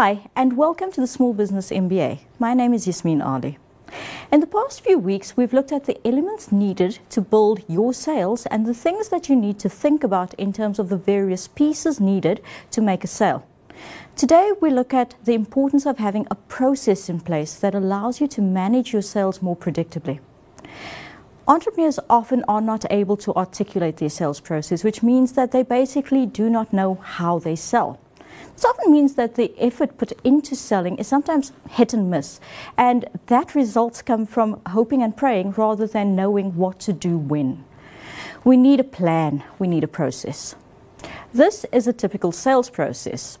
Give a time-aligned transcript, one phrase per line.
[0.00, 2.20] Hi, and welcome to the Small Business MBA.
[2.38, 3.58] My name is Yasmin Ali.
[4.30, 8.46] In the past few weeks, we've looked at the elements needed to build your sales
[8.46, 11.98] and the things that you need to think about in terms of the various pieces
[11.98, 13.44] needed to make a sale.
[14.14, 18.28] Today, we look at the importance of having a process in place that allows you
[18.28, 20.20] to manage your sales more predictably.
[21.48, 26.24] Entrepreneurs often are not able to articulate their sales process, which means that they basically
[26.24, 27.98] do not know how they sell.
[28.54, 32.40] This often means that the effort put into selling is sometimes hit and miss,
[32.76, 37.64] and that results come from hoping and praying rather than knowing what to do when.
[38.44, 40.56] We need a plan, we need a process.
[41.32, 43.38] This is a typical sales process.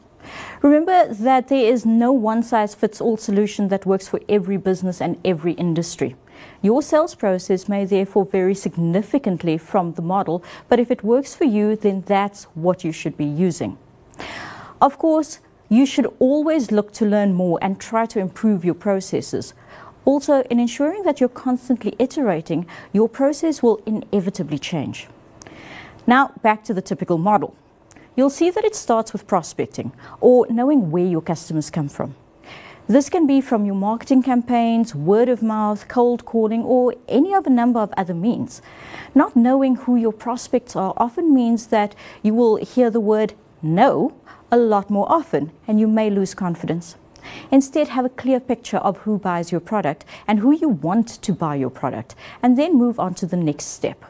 [0.62, 5.00] Remember that there is no one size fits all solution that works for every business
[5.00, 6.16] and every industry.
[6.62, 11.44] Your sales process may therefore vary significantly from the model, but if it works for
[11.44, 13.78] you, then that's what you should be using.
[14.80, 19.52] Of course, you should always look to learn more and try to improve your processes.
[20.04, 25.08] Also, in ensuring that you're constantly iterating, your process will inevitably change.
[26.06, 27.54] Now, back to the typical model.
[28.16, 32.14] You'll see that it starts with prospecting or knowing where your customers come from.
[32.86, 37.50] This can be from your marketing campaigns, word of mouth, cold calling, or any other
[37.50, 38.62] number of other means.
[39.14, 44.14] Not knowing who your prospects are often means that you will hear the word no
[44.50, 46.96] a lot more often and you may lose confidence.
[47.50, 51.32] Instead, have a clear picture of who buys your product and who you want to
[51.32, 54.04] buy your product, and then move on to the next step.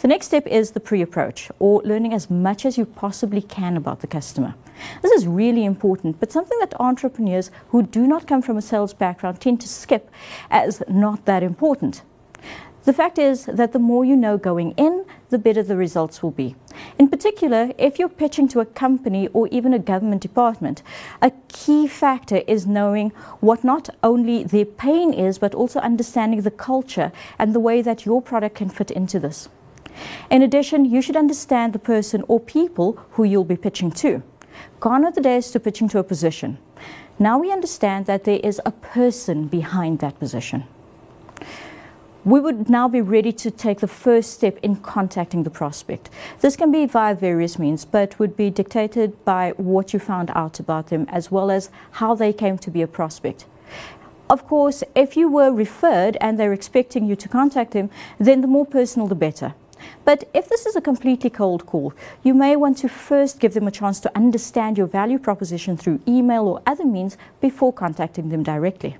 [0.00, 3.76] The next step is the pre approach, or learning as much as you possibly can
[3.76, 4.54] about the customer.
[5.02, 8.94] This is really important, but something that entrepreneurs who do not come from a sales
[8.94, 10.10] background tend to skip
[10.50, 12.02] as not that important.
[12.84, 16.30] The fact is that the more you know going in, the better the results will
[16.30, 16.54] be.
[16.98, 20.82] In particular, if you're pitching to a company or even a government department,
[21.22, 26.50] a key factor is knowing what not only their pain is, but also understanding the
[26.50, 29.48] culture and the way that your product can fit into this.
[30.30, 34.22] In addition, you should understand the person or people who you'll be pitching to.
[34.78, 36.58] Gone are the days to pitching to a position.
[37.18, 40.64] Now we understand that there is a person behind that position
[42.24, 46.10] we would now be ready to take the first step in contacting the prospect.
[46.40, 50.60] This can be via various means, but would be dictated by what you found out
[50.60, 53.46] about them as well as how they came to be a prospect.
[54.28, 58.46] Of course, if you were referred and they're expecting you to contact them, then the
[58.46, 59.54] more personal the better.
[60.04, 63.66] But if this is a completely cold call, you may want to first give them
[63.66, 68.42] a chance to understand your value proposition through email or other means before contacting them
[68.42, 68.98] directly.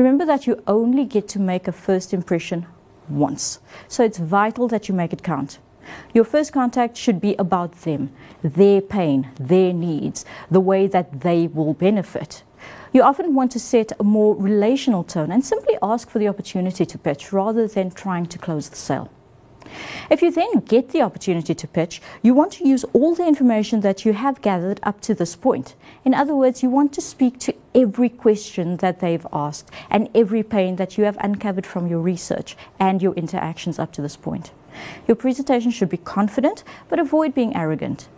[0.00, 2.64] Remember that you only get to make a first impression
[3.10, 3.58] once.
[3.86, 5.58] So it's vital that you make it count.
[6.14, 8.10] Your first contact should be about them,
[8.42, 12.44] their pain, their needs, the way that they will benefit.
[12.94, 16.86] You often want to set a more relational tone and simply ask for the opportunity
[16.86, 19.10] to pitch rather than trying to close the sale.
[20.10, 23.80] If you then get the opportunity to pitch, you want to use all the information
[23.80, 25.74] that you have gathered up to this point.
[26.04, 30.42] In other words, you want to speak to every question that they've asked and every
[30.42, 34.52] pain that you have uncovered from your research and your interactions up to this point.
[35.06, 38.08] Your presentation should be confident, but avoid being arrogant.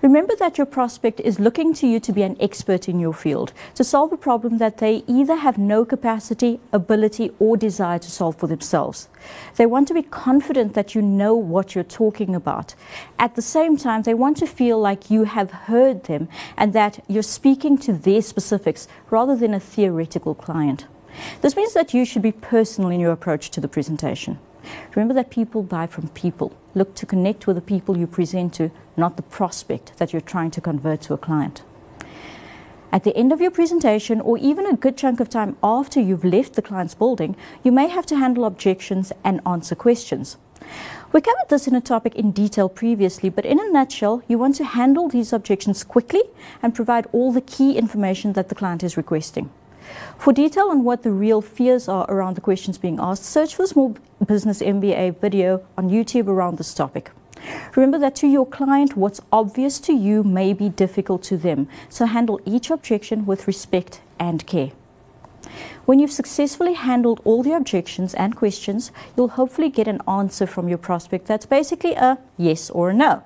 [0.00, 3.52] Remember that your prospect is looking to you to be an expert in your field,
[3.74, 8.36] to solve a problem that they either have no capacity, ability, or desire to solve
[8.36, 9.08] for themselves.
[9.56, 12.76] They want to be confident that you know what you're talking about.
[13.18, 17.04] At the same time, they want to feel like you have heard them and that
[17.08, 20.86] you're speaking to their specifics rather than a theoretical client.
[21.40, 24.38] This means that you should be personal in your approach to the presentation.
[24.94, 26.52] Remember that people buy from people.
[26.74, 30.50] Look to connect with the people you present to, not the prospect that you're trying
[30.52, 31.62] to convert to a client.
[32.90, 36.24] At the end of your presentation, or even a good chunk of time after you've
[36.24, 40.38] left the client's building, you may have to handle objections and answer questions.
[41.12, 44.56] We covered this in a topic in detail previously, but in a nutshell, you want
[44.56, 46.22] to handle these objections quickly
[46.62, 49.50] and provide all the key information that the client is requesting.
[50.18, 53.66] For detail on what the real fears are around the questions being asked, search for
[53.66, 53.96] Small
[54.26, 57.10] Business MBA video on YouTube around this topic.
[57.76, 62.06] Remember that to your client, what's obvious to you may be difficult to them, so
[62.06, 64.72] handle each objection with respect and care.
[65.84, 70.68] When you've successfully handled all the objections and questions, you'll hopefully get an answer from
[70.68, 73.22] your prospect that's basically a yes or a no.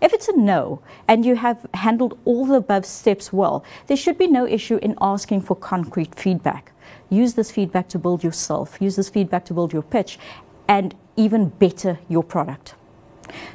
[0.00, 4.18] If it's a no and you have handled all the above steps well, there should
[4.18, 6.72] be no issue in asking for concrete feedback.
[7.08, 10.18] Use this feedback to build yourself, use this feedback to build your pitch,
[10.68, 12.74] and even better your product.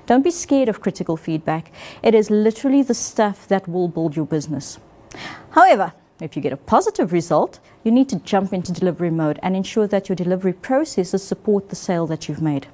[0.06, 1.72] Don't be scared of critical feedback.
[2.02, 4.80] It is literally the stuff that will build your business.
[5.52, 9.56] However, if you get a positive result, you need to jump into delivery mode and
[9.56, 12.68] ensure that your delivery processes support the sale that you've made.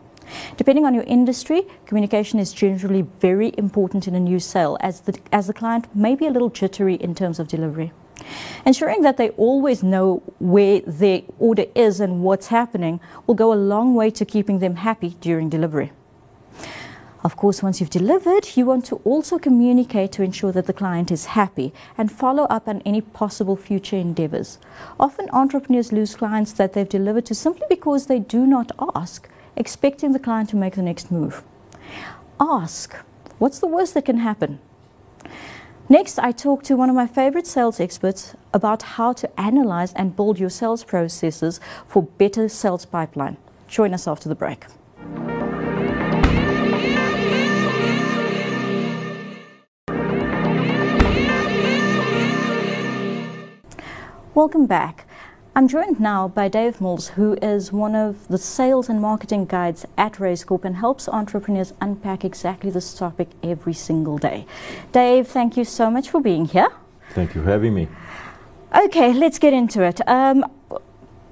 [0.57, 5.17] Depending on your industry, communication is generally very important in a new sale as the,
[5.31, 7.91] as the client may be a little jittery in terms of delivery.
[8.65, 13.55] Ensuring that they always know where their order is and what's happening will go a
[13.55, 15.91] long way to keeping them happy during delivery.
[17.23, 21.09] Of course, once you've delivered, you want to also communicate to ensure that the client
[21.09, 24.59] is happy and follow up on any possible future endeavors.
[24.99, 30.11] Often, entrepreneurs lose clients that they've delivered to simply because they do not ask, expecting
[30.11, 31.43] the client to make the next move.
[32.39, 32.95] Ask
[33.39, 34.59] what's the worst that can happen?
[35.89, 40.15] Next, I talked to one of my favorite sales experts about how to analyze and
[40.15, 43.37] build your sales processes for better sales pipeline.
[43.67, 44.65] Join us after the break.
[54.35, 55.05] Welcome back.
[55.55, 59.85] I'm joined now by Dave Mills, who is one of the sales and marketing guides
[59.99, 64.47] at Raizcorp and helps entrepreneurs unpack exactly this topic every single day.
[64.91, 66.69] Dave, thank you so much for being here.
[67.11, 67.87] Thank you for having me.
[68.75, 70.01] Okay, let's get into it.
[70.09, 70.43] Um,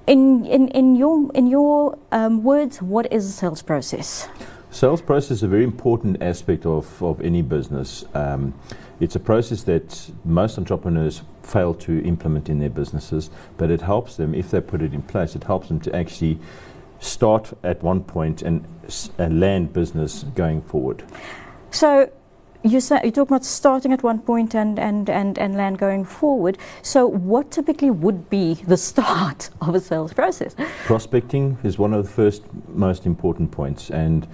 [0.05, 4.29] in, in, in your, in your um, words, what is a sales process?
[4.71, 8.05] Sales process is a very important aspect of, of any business.
[8.13, 8.53] Um,
[9.01, 14.15] it's a process that most entrepreneurs fail to implement in their businesses, but it helps
[14.15, 16.39] them, if they put it in place, it helps them to actually
[17.01, 18.65] start at one point and,
[19.17, 21.03] and land business going forward.
[21.71, 22.09] So,
[22.63, 26.57] you talk about starting at one point and, and, and, and land going forward.
[26.81, 30.55] So, what typically would be the start of a sales process?
[30.85, 34.27] Prospecting is one of the first most important points, and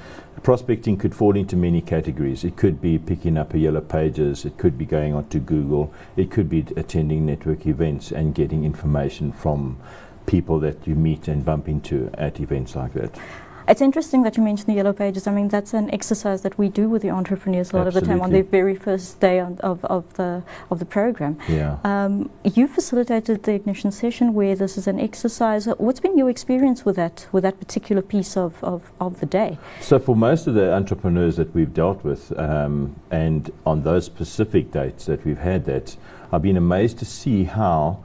[0.43, 2.43] prospecting could fall into many categories.
[2.43, 6.31] It could be picking up a yellow pages, it could be going onto Google, it
[6.31, 9.77] could be attending network events and getting information from
[10.25, 13.17] people that you meet and bump into at events like that.
[13.67, 15.27] It's interesting that you mentioned the yellow pages.
[15.27, 17.97] I mean, that's an exercise that we do with the entrepreneurs a lot Absolutely.
[17.97, 20.41] of the time on their very first day of, of, the
[20.71, 21.37] of the program.
[21.49, 21.77] Yeah.
[21.83, 25.65] Um, you facilitated the ignition session where this is an exercise.
[25.65, 29.57] What's been your experience with that with that particular piece of, of, of the day?
[29.81, 34.71] So for most of the entrepreneurs that we've dealt with, um, and on those specific
[34.71, 35.97] dates that we've had that,
[36.31, 38.01] I've been amazed to see how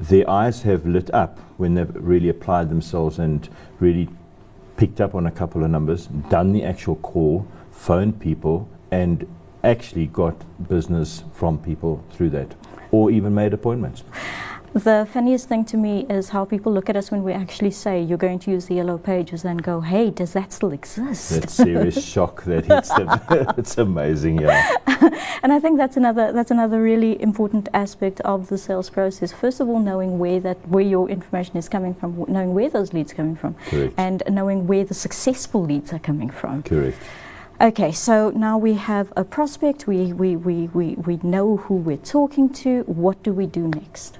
[0.00, 3.48] their eyes have lit up when they've really applied themselves and
[3.78, 4.08] really
[4.76, 9.26] picked up on a couple of numbers, done the actual call, phoned people, and
[9.64, 10.34] actually got
[10.68, 12.54] business from people through that,
[12.90, 14.04] or even made appointments.
[14.76, 18.02] The funniest thing to me is how people look at us when we actually say
[18.02, 21.30] you're going to use the yellow pages and go, hey, does that still exist?
[21.30, 23.08] That serious shock that hits them.
[23.56, 24.70] it's amazing, yeah.
[25.42, 29.32] and I think that's another that's another really important aspect of the sales process.
[29.32, 32.92] First of all, knowing where that where your information is coming from, knowing where those
[32.92, 33.94] leads are coming from, Correct.
[33.96, 36.62] and knowing where the successful leads are coming from.
[36.62, 36.98] Correct.
[37.58, 41.96] Okay, so now we have a prospect, we, we, we, we, we know who we're
[41.96, 42.82] talking to.
[42.82, 44.18] What do we do next?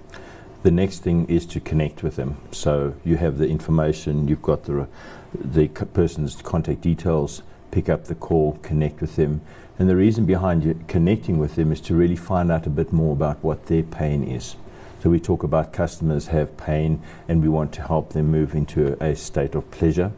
[0.63, 2.39] The next thing is to connect with them.
[2.51, 4.89] So you have the information, you've got the,
[5.35, 9.43] the person's contact details, pick up the call, connect with them.
[9.79, 13.13] And the reason behind connecting with them is to really find out a bit more
[13.13, 14.57] about what their pain is.
[15.03, 18.97] So we talk about customers have pain and we want to help them move into
[19.03, 20.11] a, state of pleasure.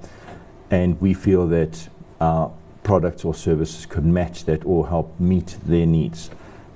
[0.70, 1.88] And we feel that
[2.20, 2.52] our
[2.84, 6.30] products or services could match that or help meet their needs.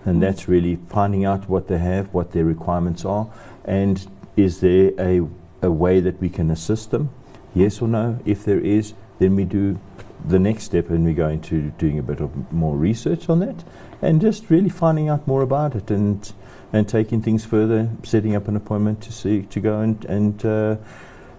[0.05, 3.29] And that's really finding out what they have, what their requirements are,
[3.65, 5.27] and is there a,
[5.63, 7.11] a way that we can assist them?
[7.55, 8.19] Yes or no?
[8.25, 9.79] If there is, then we do
[10.25, 13.65] the next step and we go into doing a bit of more research on that
[14.01, 16.33] and just really finding out more about it and
[16.75, 20.77] and taking things further, setting up an appointment to see to go and, and uh,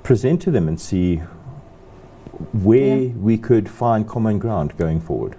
[0.04, 1.18] present to them and see
[2.52, 3.14] where yeah.
[3.14, 5.36] we could find common ground going forward.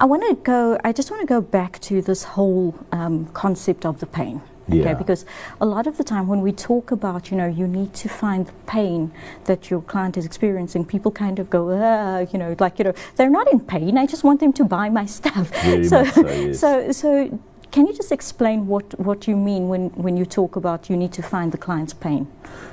[0.00, 0.78] I want to go.
[0.84, 4.40] I just want to go back to this whole um, concept of the pain.
[4.68, 4.94] Okay, yeah.
[4.94, 5.24] because
[5.60, 8.46] a lot of the time when we talk about, you know, you need to find
[8.46, 9.12] the pain
[9.44, 12.94] that your client is experiencing, people kind of go, uh, you know, like, you know,
[13.14, 13.96] they're not in pain.
[13.96, 15.50] I just want them to buy my stuff.
[15.62, 16.58] Very so, so, yes.
[16.58, 17.38] so, so,
[17.70, 21.12] can you just explain what, what you mean when, when you talk about you need
[21.12, 22.26] to find the client's pain?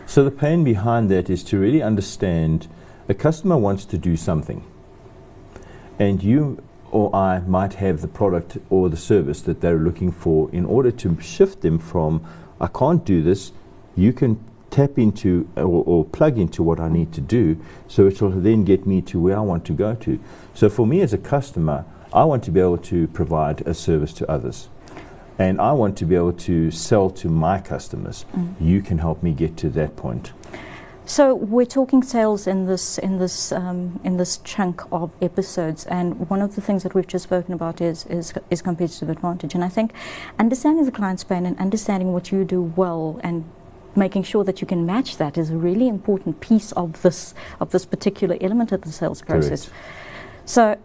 [0.06, 2.68] So the pain behind that is to really understand
[3.10, 4.64] a customer wants to do something,
[6.00, 10.50] and you or I might have the product or the service that they're looking for
[10.52, 12.24] in order to shift them from,
[12.62, 13.52] I can't do this,
[13.96, 17.58] you can tap into or, or, plug into what I need to do
[17.88, 20.20] so it will then get me to where I want to go to.
[20.54, 24.14] So for me as a customer, I want to be able to provide a service
[24.14, 24.70] to others.
[25.40, 28.26] and I want to be able to sell to my customers.
[28.36, 28.54] Mm.
[28.62, 30.32] You can help me get to that point.
[31.06, 36.30] So we're talking sales in this in this um, in this chunk of episodes, and
[36.30, 39.54] one of the things that we've just spoken about is is, is competitive advantage.
[39.54, 39.92] And I think
[40.40, 43.44] understanding the client's pain and understanding what you do well and
[43.96, 47.72] making sure that you can match that is a really important piece of this of
[47.72, 49.66] this particular element of the sales process.
[49.66, 50.50] Correct.
[50.50, 50.78] So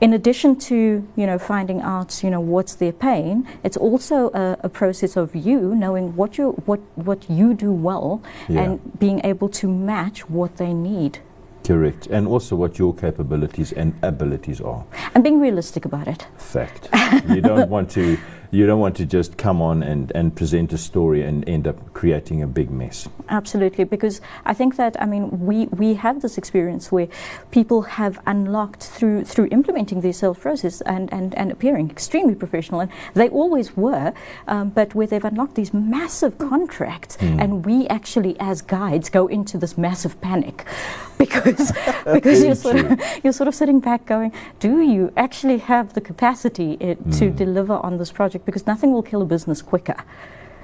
[0.00, 4.56] in addition to you know finding out you know what's their pain, it's also a,
[4.64, 8.62] a process of you knowing what you what what you do well Yeah.
[8.62, 11.18] and being able to match what they need
[11.62, 12.06] Correct.
[12.06, 14.82] And also what your capabilities and abilities are.
[15.14, 16.26] and being realistic about it.
[16.38, 16.88] Fact.
[17.28, 18.16] you don't want to
[18.52, 21.92] you don't want to just come on and, and present a story and end up
[21.94, 23.08] creating a big mess.
[23.28, 27.08] Absolutely, because I think that I mean we, we have this experience where
[27.50, 32.80] people have unlocked through through implementing their sales process and, and, and appearing extremely professional,
[32.80, 34.12] and they always were,
[34.48, 37.40] um, but where they've unlocked these massive contracts, Mm.
[37.42, 40.64] and we actually as guides go into this massive panic
[41.18, 41.72] because
[42.14, 46.00] because you're sort of you're sort of sitting back going, do you actually have the
[46.00, 47.36] capacity uh, to Mm.
[47.36, 48.39] deliver on this project?
[48.44, 49.96] Because nothing will kill a business quicker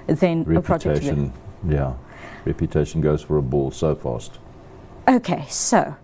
[0.06, 1.04] than a project.
[1.04, 1.32] Reputation.
[1.68, 1.94] Yeah.
[2.44, 4.38] Reputation goes for a ball so fast.
[5.08, 5.96] Okay, so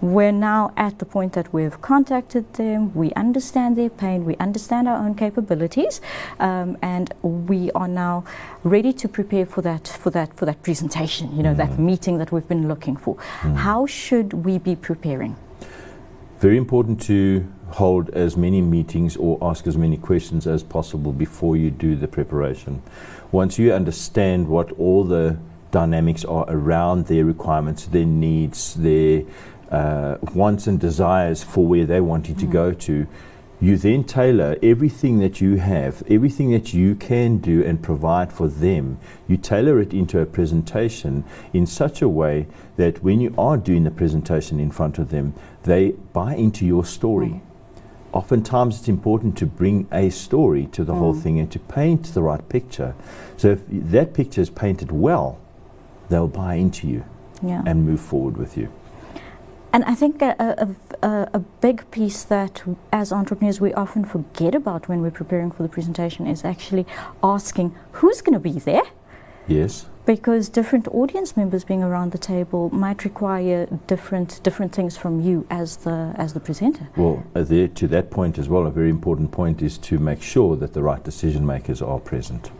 [0.00, 4.88] we're now at the point that we've contacted them, we understand their pain, we understand
[4.88, 6.00] our own capabilities,
[6.40, 8.24] um, and we are now
[8.64, 11.34] ready to prepare for that for that for that presentation.
[11.36, 11.78] You know, that Mhm.
[11.78, 13.16] meeting that we've been looking for.
[13.42, 13.56] Mm.
[13.56, 15.36] How should we be preparing?
[16.40, 21.56] Very important to hold as many meetings or ask as many questions as possible before
[21.56, 22.82] you do the preparation.
[23.30, 25.36] Once you understand what all the
[25.70, 29.22] dynamics are around their requirements, their needs, their
[29.70, 32.52] uh, wants and desires for where they're wanting to Mm.
[32.52, 33.06] go to,
[33.58, 38.48] you then tailor everything that you have, everything that you can do and provide for
[38.48, 38.98] them.
[39.28, 43.84] You tailor it into a presentation in such a way that when you are doing
[43.84, 47.40] the presentation in front of them, they buy into your story.
[48.12, 51.22] Oftentimes, it's important to bring a story to the whole Mm.
[51.22, 52.94] thing and to paint the right picture.
[53.36, 55.38] So, if that picture is painted well,
[56.08, 57.04] they'll buy into you
[57.42, 57.62] Yeah.
[57.66, 58.68] and move forward with you.
[59.74, 64.54] And I think a, a, a, a big piece that as entrepreneurs we often forget
[64.54, 66.84] about when we're preparing for the presentation is actually
[67.22, 68.82] asking who's going to be there
[69.48, 75.20] Yes, because different audience members being around the table might require different different things from
[75.20, 76.88] you as the as the presenter.
[76.96, 80.22] well, uh, there, to that point as well, a very important point is to make
[80.22, 82.50] sure that the right decision makers are present.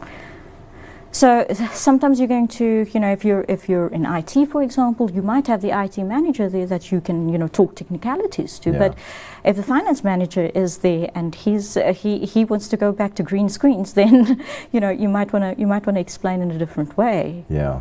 [1.13, 5.11] So sometimes you're going to, you know, if you're if you're in IT, for example,
[5.11, 8.71] you might have the IT manager there that you can, you know, talk technicalities to.
[8.73, 8.79] Yeah.
[8.79, 8.99] But
[9.45, 13.15] if the finance manager is there and he's uh, he he wants to go back
[13.17, 14.43] to green screens, then
[14.73, 17.45] you know you might want to you might want to explain in a different way.
[17.49, 17.81] Yeah,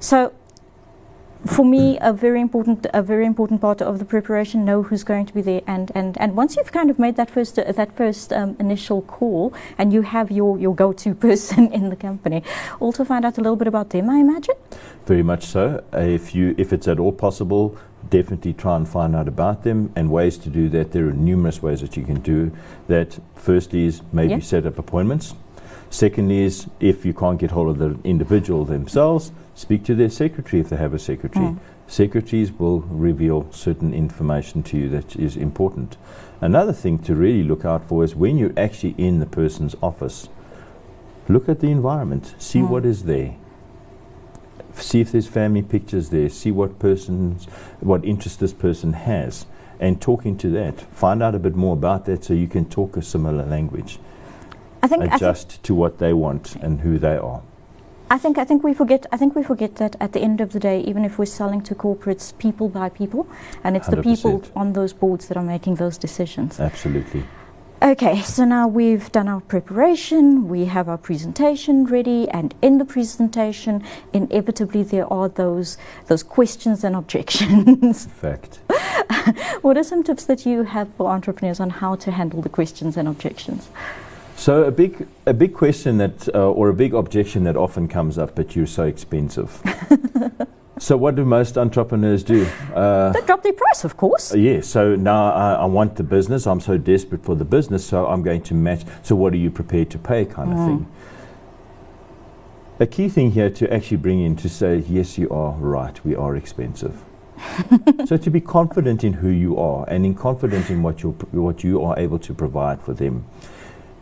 [0.00, 0.32] So
[1.46, 5.26] for me, a very important a very important part of the preparation, know who's going
[5.26, 7.96] to be there, and and, and once you've kind of made that first uh, that
[7.96, 12.42] first um, initial call, and you have your your go-to person in the company,
[12.80, 14.08] also find out a little bit about them.
[14.10, 14.54] I imagine.
[15.06, 15.82] very much so.
[15.92, 17.76] Uh, if you, if it's at all possible,
[18.10, 20.92] definitely try and find out about them and ways to do that.
[20.92, 22.50] There are numerous ways that you can do
[22.88, 23.18] that.
[23.36, 24.40] Firstly is maybe Yeah.
[24.40, 25.34] set up appointments.
[25.90, 30.60] Secondly is if you can't get hold of the individual themselves, speak to their secretary
[30.60, 31.46] if they have a secretary.
[31.46, 31.58] Mm.
[31.86, 35.96] Secretaries will reveal certain information to you that is important.
[36.40, 40.28] Another thing to really look out for is when you're actually in the person's office,
[41.28, 42.68] look at the environment, see Mm.
[42.70, 43.34] what is there.
[44.74, 47.44] See if there's family pictures there, see what person's
[47.80, 49.46] what interest this person has
[49.78, 50.80] and talking to that.
[50.92, 53.98] Find out a bit more about that so you can talk a similar language.
[54.82, 57.42] I think I think, Adjust to what they want and who they are.
[58.10, 60.52] I think I think we forget I think we forget that at the end of
[60.52, 63.26] the day, even if we're selling to corporates, people buy people,
[63.62, 66.60] and it's the people on those boards that are making those decisions.
[66.60, 67.24] Absolutely.
[67.82, 72.84] Okay, so now we've done our preparation, we have our presentation ready, and in the
[72.84, 73.82] presentation,
[74.14, 78.06] inevitably there are those those questions and objections.
[78.06, 78.60] Fact.
[79.62, 82.96] what are some tips that you have for entrepreneurs on how to handle the questions
[82.96, 83.68] and objections?
[84.44, 88.18] So a big a big question that uh, or a big objection that often comes
[88.18, 89.50] up, but you're so expensive.
[90.78, 92.44] so what do most entrepreneurs do?
[92.74, 94.34] Uh, They drop their price, of course.
[94.34, 96.46] Yeah, so now I, I want the business.
[96.46, 98.82] I'm so desperate for the business, so I'm going to match.
[99.02, 100.66] So, what are you prepared to pay, kind of Mm.
[100.66, 100.86] thing?
[102.80, 106.14] A key thing here to actually bring in to say, yes, you are right, we
[106.14, 107.02] are expensive.
[108.04, 111.64] so, to be confident in who you are and in confident in what, you're, what
[111.64, 113.24] you are able to provide for them.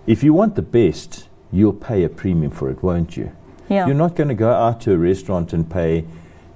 [0.07, 3.31] If you want the best, you'll pay a premium for it, won't you?
[3.69, 3.87] Yeah.
[3.87, 6.05] You're not going to go out to a restaurant and pay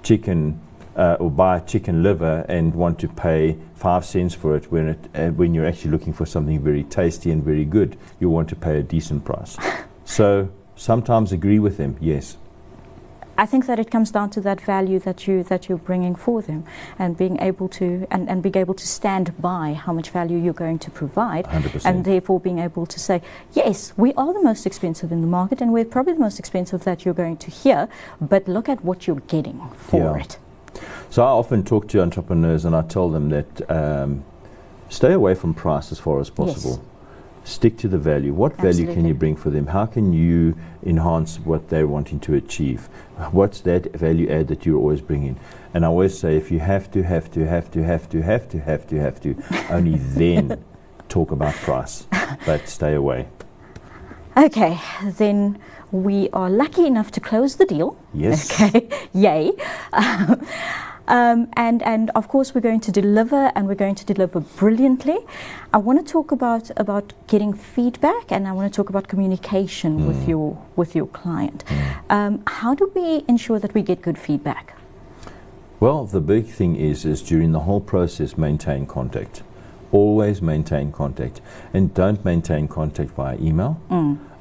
[0.02, 0.60] chicken
[0.96, 4.98] uh, or buy chicken liver and want to pay five cents for it when it
[5.14, 7.96] uh, when you're actually looking for something very tasty and very good.
[8.18, 9.56] You want to pay a decent price.
[10.04, 12.36] so sometimes agree with them, yes.
[13.38, 16.43] I think that it comes down to that value that you that you're bringing for
[16.43, 16.64] them,
[16.99, 20.52] and being able to and, and being able to stand by how much value you're
[20.55, 21.85] going to provide, 100%.
[21.85, 23.21] and therefore being able to say,
[23.52, 26.85] yes, we are the most expensive in the market, and we're probably the most expensive
[26.85, 27.88] that you're going to hear,
[28.21, 30.23] but look at what you're getting for Yeah.
[30.25, 30.38] it.
[31.11, 34.25] So I often talk to entrepreneurs and I tell them that um,
[34.88, 36.83] stay away from price as far as possible.
[37.46, 38.34] Stick to the value.
[38.34, 39.68] What value can you bring for them?
[39.68, 42.88] How can you enhance what they're wanting to achieve?
[43.30, 45.38] What's that value add that you're always bringing?
[45.72, 48.48] And I always say, if you have to, have to, have to, have to, have
[48.48, 49.36] to, have to, have to,
[49.72, 50.64] only then
[51.08, 52.08] talk about price.
[52.44, 53.28] But stay away.
[54.36, 55.60] Okay, then
[55.92, 57.96] we are lucky enough to close the deal.
[58.12, 58.50] Yes.
[58.50, 59.52] Okay, yay.
[61.08, 65.18] um, and, and of course, we're going to deliver and we're going to deliver brilliantly.
[65.72, 70.06] I want to talk about, about getting feedback and I want to talk about communication
[70.06, 71.64] with, your, with your client.
[72.10, 74.75] Um, how do we ensure that we get good feedback?
[75.78, 79.42] Well, the big thing is is during the whole process maintain contact.
[79.92, 81.40] Always maintain contact
[81.75, 83.80] and don't maintain contact via email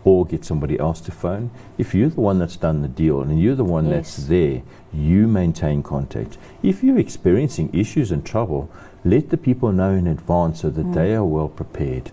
[0.06, 1.50] or get somebody else to phone.
[1.78, 4.62] If you're the one that's done the deal and you're the one that's there,
[4.94, 6.38] you maintain contact.
[6.64, 8.70] If you're experiencing issues and trouble,
[9.04, 12.12] let the people know in advance so that they are well prepared.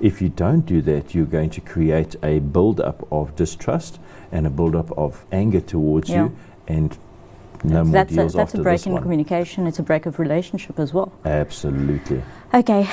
[0.00, 3.98] If you don't do that, you're going to create a build up of distrust
[4.30, 6.24] and a build up of anger towards Yeah.
[6.24, 6.36] you
[6.68, 6.96] and
[7.64, 9.02] no more that's a, deals that's after a break in one.
[9.02, 11.12] communication, it's a break of relationship as well.
[11.24, 12.22] Absolutely.
[12.54, 12.88] Okay,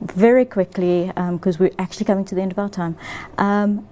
[0.00, 2.96] very quickly, because we're actually coming to the end of our time.
[3.36, 3.86] Um,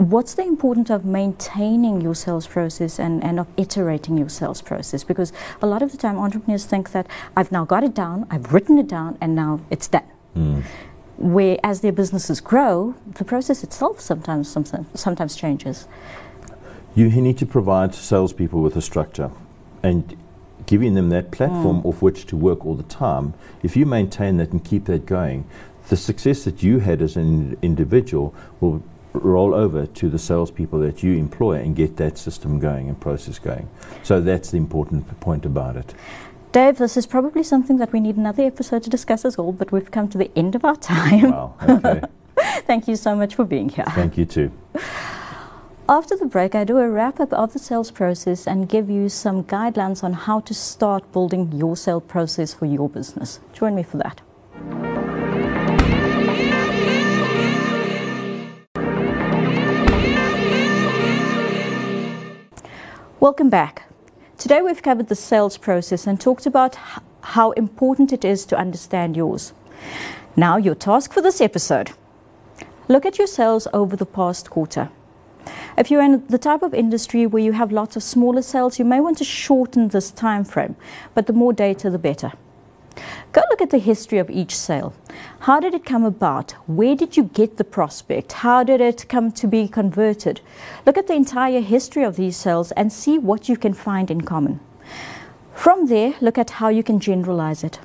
[0.00, 5.04] what's the importance of maintaining your sales process and, and of iterating your sales process?
[5.04, 8.52] Because a lot of the time, entrepreneurs think that I've now got it down, I've
[8.52, 10.08] written it down, and now it's done.
[10.34, 10.62] Mm.
[11.18, 15.86] Where as their businesses grow, the process itself sometimes sometimes, sometimes changes.
[16.94, 19.30] You need to provide salespeople with a structure
[19.82, 20.16] and
[20.64, 23.34] giving them that platform of which to work all the time.
[23.62, 25.46] If you maintain that and keep that going,
[25.88, 28.82] the success that you had as an individual will
[29.12, 33.38] roll over to the salespeople that you employ and get that system going and process
[33.38, 33.68] going.
[34.02, 35.94] So that's the important point about it.
[36.52, 39.70] Dave, this is probably something that we need another episode to discuss as well, but
[39.70, 41.30] we've come to the end of our time.
[41.30, 41.54] Wow.
[41.68, 42.02] Okay.
[42.66, 43.84] Thank you so much for being here.
[43.90, 44.50] Thank you too.
[45.88, 49.08] After the break, I do a wrap up of the sales process and give you
[49.08, 53.40] some guidelines on how to start building your sales process for your business.
[53.52, 54.20] Join me for that.
[63.20, 63.82] Welcome back.
[64.38, 66.78] Today we've covered the sales process and talked about
[67.20, 69.52] how important it is to understand yours.
[70.36, 71.90] Now, your task for this episode
[72.88, 74.88] look at your sales over the past quarter.
[75.76, 78.86] If you're in the type of industry where you have lots of smaller sales, you
[78.86, 80.76] may want to shorten this time frame,
[81.12, 82.32] but the more data, the better.
[83.32, 84.92] Go look at the history of each sale.
[85.40, 86.52] How did it come about?
[86.66, 88.32] Where did you get the prospect?
[88.32, 90.40] How did it come to be converted?
[90.84, 94.22] Look at the entire history of these sales and see what you can find in
[94.22, 94.60] common.
[95.54, 97.78] From there, look at how you can generalize it.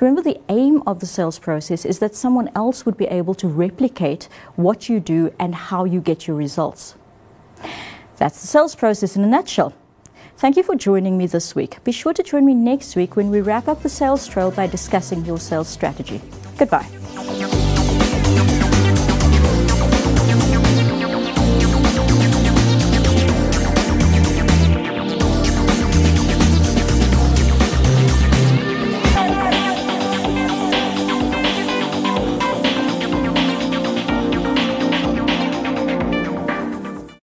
[0.00, 3.48] Remember, the aim of the sales process is that someone else would be able to
[3.48, 6.96] replicate what you do and how you get your results.
[8.16, 9.72] That's the sales process in a nutshell.
[10.36, 11.82] Thank you for joining me this week.
[11.84, 14.66] Be sure to join me next week when we wrap up the sales trail by
[14.66, 16.20] discussing your sales strategy.
[16.58, 17.53] Goodbye.